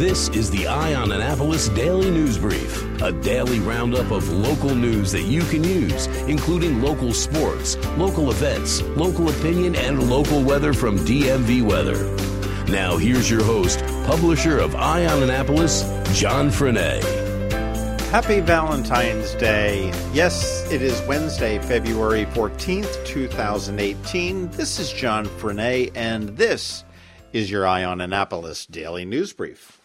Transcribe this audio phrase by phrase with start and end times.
[0.00, 5.12] This is the Eye on Annapolis Daily News Brief, a daily roundup of local news
[5.12, 10.98] that you can use, including local sports, local events, local opinion, and local weather from
[11.00, 12.02] DMV Weather.
[12.72, 15.82] Now, here's your host, publisher of Eye on Annapolis,
[16.18, 17.04] John Frenaye.
[18.08, 19.92] Happy Valentine's Day.
[20.14, 24.50] Yes, it is Wednesday, February 14th, 2018.
[24.52, 26.84] This is John Frenaye, and this
[27.34, 29.76] is your Eye on Annapolis Daily News Brief.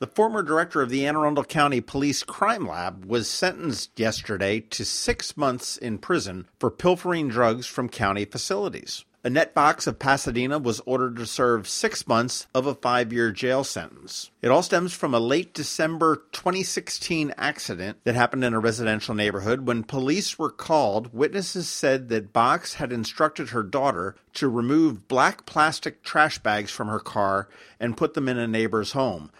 [0.00, 4.84] The former director of the Anne Arundel County Police Crime Lab was sentenced yesterday to
[4.84, 9.04] six months in prison for pilfering drugs from county facilities.
[9.26, 13.62] Annette Box of Pasadena was ordered to serve six months of a five year jail
[13.62, 14.30] sentence.
[14.42, 19.66] It all stems from a late December 2016 accident that happened in a residential neighborhood.
[19.66, 25.46] When police were called, witnesses said that Box had instructed her daughter to remove black
[25.46, 27.48] plastic trash bags from her car
[27.80, 29.30] and put them in a neighbor's home.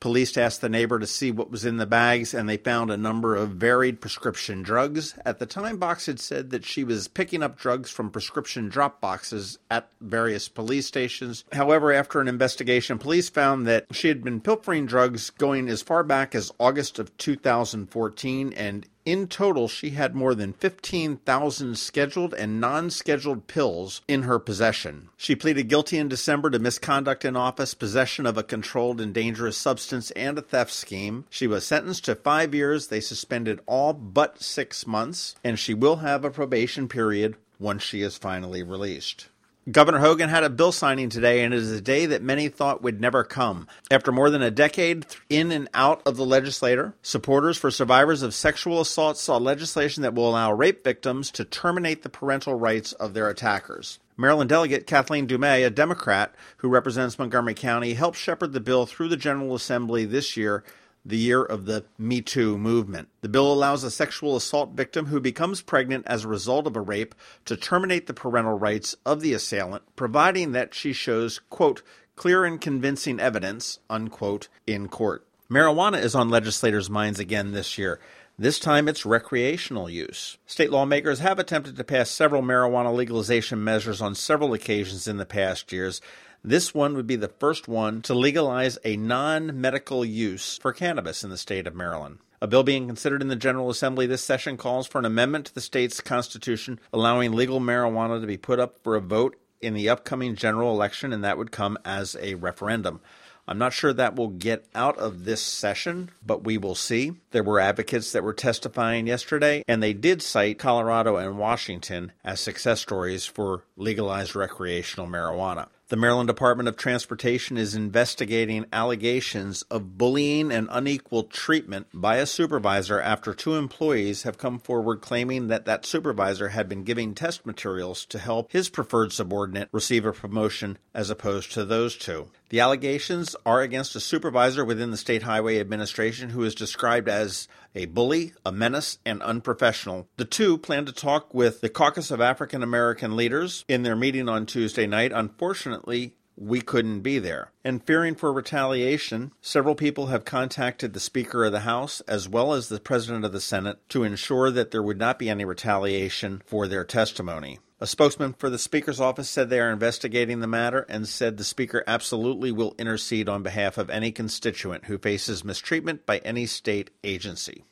[0.00, 2.96] Police asked the neighbor to see what was in the bags, and they found a
[2.96, 5.14] number of varied prescription drugs.
[5.24, 9.00] At the time, Box had said that she was picking up drugs from prescription drop
[9.00, 11.44] boxes at various police stations.
[11.52, 16.02] However, after an investigation, police found that she had been pilfering drugs going as far
[16.02, 22.60] back as August of 2014 and in total, she had more than 15,000 scheduled and
[22.60, 25.08] non scheduled pills in her possession.
[25.16, 29.56] She pleaded guilty in December to misconduct in office, possession of a controlled and dangerous
[29.56, 31.24] substance, and a theft scheme.
[31.30, 32.88] She was sentenced to five years.
[32.88, 38.02] They suspended all but six months, and she will have a probation period once she
[38.02, 39.28] is finally released.
[39.68, 42.82] Governor Hogan had a bill signing today, and it is a day that many thought
[42.84, 43.66] would never come.
[43.90, 48.32] After more than a decade in and out of the legislature, supporters for survivors of
[48.32, 53.12] sexual assault saw legislation that will allow rape victims to terminate the parental rights of
[53.12, 53.98] their attackers.
[54.16, 59.08] Maryland delegate Kathleen Dumais, a Democrat who represents Montgomery County, helped shepherd the bill through
[59.08, 60.62] the General Assembly this year
[61.06, 63.08] the year of the Me Too movement.
[63.20, 66.80] The bill allows a sexual assault victim who becomes pregnant as a result of a
[66.80, 71.82] rape to terminate the parental rights of the assailant, providing that she shows, quote,
[72.16, 75.24] clear and convincing evidence, unquote, in court.
[75.50, 78.00] Marijuana is on legislators' minds again this year.
[78.38, 80.36] This time it's recreational use.
[80.44, 85.24] State lawmakers have attempted to pass several marijuana legalization measures on several occasions in the
[85.24, 86.02] past years.
[86.48, 91.24] This one would be the first one to legalize a non medical use for cannabis
[91.24, 92.18] in the state of Maryland.
[92.40, 95.54] A bill being considered in the General Assembly this session calls for an amendment to
[95.56, 99.88] the state's constitution allowing legal marijuana to be put up for a vote in the
[99.88, 103.00] upcoming general election, and that would come as a referendum.
[103.48, 107.14] I'm not sure that will get out of this session, but we will see.
[107.32, 112.38] There were advocates that were testifying yesterday, and they did cite Colorado and Washington as
[112.38, 115.66] success stories for legalized recreational marijuana.
[115.88, 122.26] The Maryland Department of Transportation is investigating allegations of bullying and unequal treatment by a
[122.26, 127.46] supervisor after two employees have come forward claiming that that supervisor had been giving test
[127.46, 132.30] materials to help his preferred subordinate receive a promotion as opposed to those two.
[132.48, 137.46] The allegations are against a supervisor within the State Highway Administration who is described as
[137.76, 140.08] a bully, a menace, and unprofessional.
[140.16, 144.28] The two plan to talk with the Caucus of African American Leaders in their meeting
[144.28, 145.12] on Tuesday night.
[145.14, 147.52] Unfortunately, we couldn't be there.
[147.64, 152.52] And fearing for retaliation, several people have contacted the Speaker of the House as well
[152.52, 156.42] as the President of the Senate to ensure that there would not be any retaliation
[156.46, 157.58] for their testimony.
[157.78, 161.44] A spokesman for the Speaker's office said they are investigating the matter and said the
[161.44, 166.88] Speaker absolutely will intercede on behalf of any constituent who faces mistreatment by any state
[167.04, 167.64] agency.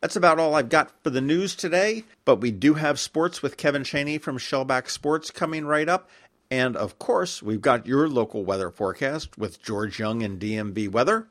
[0.00, 3.58] That's about all I've got for the news today, but we do have sports with
[3.58, 6.08] Kevin Chaney from Shellback Sports coming right up.
[6.50, 11.28] And of course, we've got your local weather forecast with George Young and DMV Weather.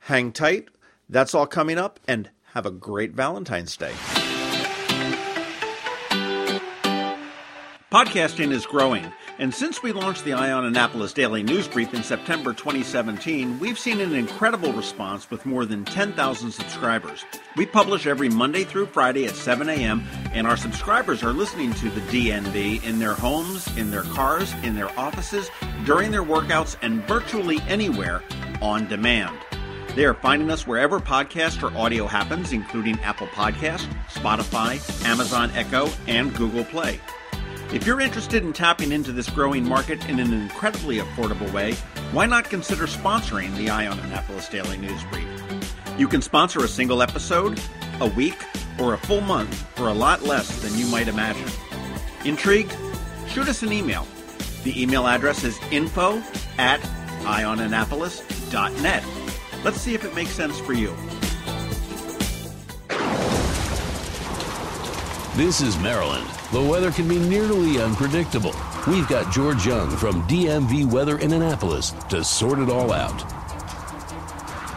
[0.00, 0.68] Hang tight.
[1.08, 3.94] That's all coming up, and have a great Valentine's Day.
[7.94, 9.06] Podcasting is growing,
[9.38, 13.78] and since we launched the Eye on Annapolis Daily News Brief in September 2017, we've
[13.78, 17.24] seen an incredible response with more than 10,000 subscribers.
[17.56, 20.02] We publish every Monday through Friday at 7 a.m.,
[20.32, 24.74] and our subscribers are listening to the DNB in their homes, in their cars, in
[24.74, 25.48] their offices,
[25.84, 28.24] during their workouts, and virtually anywhere
[28.60, 29.38] on demand.
[29.94, 35.88] They are finding us wherever podcast or audio happens, including Apple Podcast, Spotify, Amazon Echo,
[36.08, 36.98] and Google Play.
[37.74, 41.72] If you're interested in tapping into this growing market in an incredibly affordable way,
[42.12, 45.26] why not consider sponsoring the Eye on Annapolis Daily News Brief?
[45.98, 47.60] You can sponsor a single episode,
[48.00, 48.36] a week,
[48.78, 51.50] or a full month for a lot less than you might imagine.
[52.24, 52.76] Intrigued?
[53.26, 54.06] Shoot us an email.
[54.62, 56.22] The email address is info
[56.58, 56.78] at
[57.24, 59.04] eyeonannapolis.net.
[59.64, 60.94] Let's see if it makes sense for you.
[65.36, 66.30] This is Maryland.
[66.54, 68.54] The weather can be nearly unpredictable.
[68.86, 73.22] We've got George Young from DMV Weather in Annapolis to sort it all out.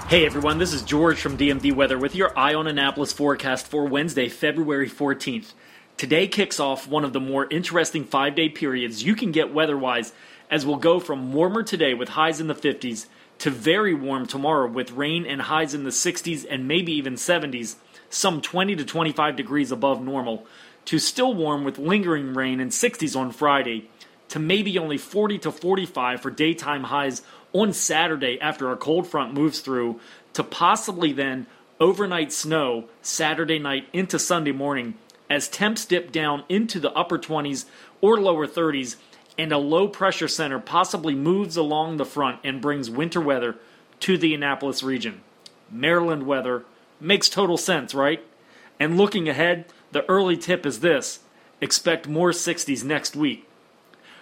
[0.09, 3.85] Hey everyone, this is George from DMV Weather with your Eye on Annapolis forecast for
[3.85, 5.53] Wednesday, February 14th.
[5.97, 9.77] Today kicks off one of the more interesting five day periods you can get weather
[9.77, 10.13] wise,
[10.49, 13.05] as we'll go from warmer today with highs in the 50s
[13.37, 17.75] to very warm tomorrow with rain and highs in the 60s and maybe even 70s,
[18.09, 20.47] some 20 to 25 degrees above normal
[20.87, 23.89] to still warm with lingering rain and 60s on Friday,
[24.29, 29.33] to maybe only 40 to 45 for daytime highs on Saturday after a cold front
[29.33, 29.99] moves through,
[30.31, 31.45] to possibly then
[31.81, 34.93] overnight snow Saturday night into Sunday morning
[35.29, 37.65] as temps dip down into the upper 20s
[37.99, 38.95] or lower 30s
[39.37, 43.57] and a low pressure center possibly moves along the front and brings winter weather
[43.99, 45.21] to the Annapolis region.
[45.69, 46.63] Maryland weather
[47.01, 48.23] makes total sense, right?
[48.79, 51.19] And looking ahead, the early tip is this
[51.61, 53.47] expect more 60s next week.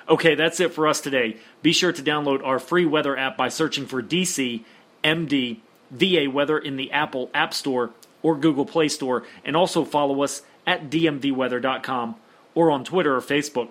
[0.07, 1.38] Okay, that's it for us today.
[1.62, 4.63] Be sure to download our free weather app by searching for DC
[5.03, 5.57] MD
[5.91, 7.91] VA Weather in the Apple App Store
[8.21, 12.15] or Google Play Store, and also follow us at dmvweather.com
[12.56, 13.69] or on Twitter or Facebook.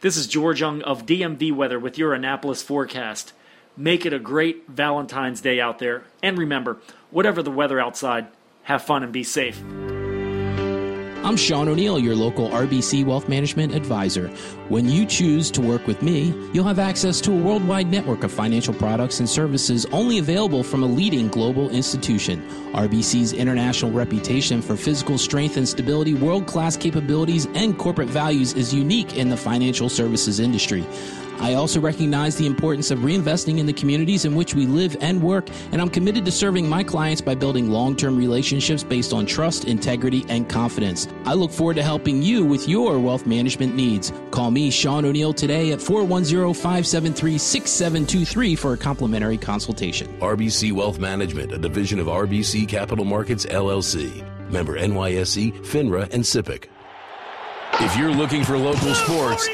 [0.00, 3.32] This is George Young of DMV Weather with your Annapolis forecast.
[3.76, 6.78] Make it a great Valentine's Day out there, and remember,
[7.10, 8.26] whatever the weather outside,
[8.64, 9.62] have fun and be safe.
[11.28, 14.28] I'm Sean O'Neill, your local RBC Wealth Management Advisor.
[14.70, 18.32] When you choose to work with me, you'll have access to a worldwide network of
[18.32, 22.42] financial products and services only available from a leading global institution.
[22.72, 28.72] RBC's international reputation for physical strength and stability, world class capabilities, and corporate values is
[28.72, 30.82] unique in the financial services industry.
[31.40, 35.22] I also recognize the importance of reinvesting in the communities in which we live and
[35.22, 39.24] work, and I'm committed to serving my clients by building long term relationships based on
[39.24, 41.06] trust, integrity, and confidence.
[41.24, 44.12] I look forward to helping you with your wealth management needs.
[44.30, 50.08] Call me, Sean O'Neill, today at 410 573 6723 for a complimentary consultation.
[50.20, 54.24] RBC Wealth Management, a division of RBC Capital Markets LLC.
[54.50, 56.64] Member NYSE, FINRA, and SIPC.
[57.80, 59.48] If you're looking for local sports,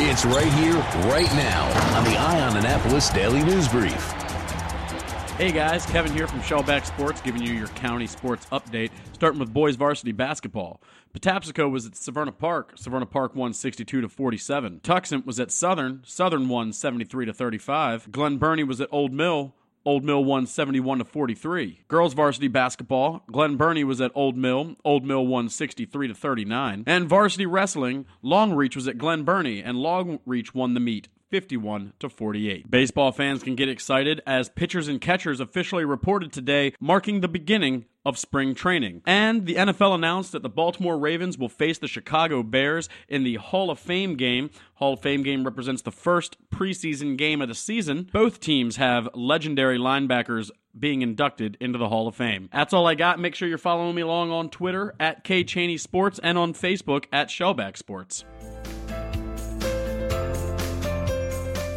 [0.00, 0.76] It's right here,
[1.10, 1.64] right now
[1.98, 4.27] on the Eye on Annapolis Daily News Brief.
[5.38, 8.90] Hey guys, Kevin here from Shellback Sports, giving you your county sports update.
[9.12, 10.82] Starting with boys varsity basketball.
[11.16, 12.76] Patapsco was at Severna Park.
[12.76, 14.80] Severna Park won 62 to 47.
[14.80, 16.02] Tuxent was at Southern.
[16.04, 18.10] Southern won 73 to 35.
[18.10, 19.54] Glen Burnie was at Old Mill.
[19.84, 21.82] Old Mill won 71 to 43.
[21.86, 24.74] Girls varsity basketball, Glen Burnie was at Old Mill.
[24.84, 26.82] Old Mill won 63 to 39.
[26.84, 31.06] And varsity wrestling, Long Reach was at Glen Burnie and Long Reach won the meet
[31.30, 32.70] 51 to 48.
[32.70, 37.84] Baseball fans can get excited as pitchers and catchers officially reported today, marking the beginning
[38.04, 39.02] of spring training.
[39.06, 43.34] And the NFL announced that the Baltimore Ravens will face the Chicago Bears in the
[43.34, 44.50] Hall of Fame game.
[44.76, 48.08] Hall of Fame game represents the first preseason game of the season.
[48.12, 52.48] Both teams have legendary linebackers being inducted into the Hall of Fame.
[52.52, 53.18] That's all I got.
[53.18, 57.04] Make sure you're following me along on Twitter at K Chaney Sports and on Facebook
[57.12, 58.24] at Shellback Sports.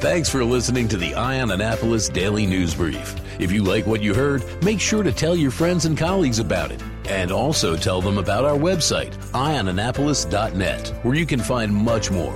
[0.01, 3.15] Thanks for listening to the Eye on Annapolis Daily News Brief.
[3.39, 6.71] If you like what you heard, make sure to tell your friends and colleagues about
[6.71, 6.81] it.
[7.07, 12.35] And also tell them about our website, eyeonannapolis.net, where you can find much more.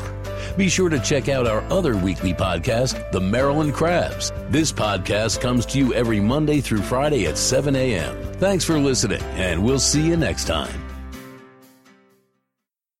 [0.56, 4.32] Be sure to check out our other weekly podcast, The Maryland Crabs.
[4.50, 8.16] This podcast comes to you every Monday through Friday at 7 a.m.
[8.34, 10.85] Thanks for listening, and we'll see you next time.